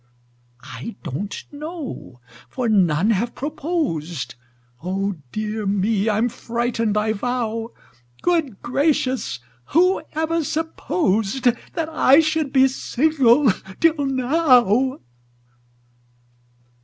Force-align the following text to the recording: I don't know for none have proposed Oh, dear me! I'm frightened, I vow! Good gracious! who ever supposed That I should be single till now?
I 0.63 0.95
don't 1.03 1.43
know 1.51 2.21
for 2.49 2.67
none 2.67 3.11
have 3.11 3.35
proposed 3.35 4.33
Oh, 4.81 5.17
dear 5.31 5.67
me! 5.67 6.09
I'm 6.09 6.27
frightened, 6.27 6.97
I 6.97 7.13
vow! 7.13 7.71
Good 8.23 8.63
gracious! 8.63 9.37
who 9.65 10.01
ever 10.13 10.43
supposed 10.43 11.43
That 11.73 11.89
I 11.91 12.19
should 12.19 12.51
be 12.51 12.67
single 12.67 13.51
till 13.79 14.07
now? 14.07 15.01